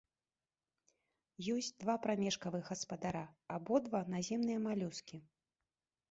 Ёсць 1.55 1.67
два 1.83 1.95
прамежкавых 2.05 2.63
гаспадара, 2.71 3.21
абодва 3.57 4.01
наземныя 4.15 4.59
малюскі. 4.67 5.17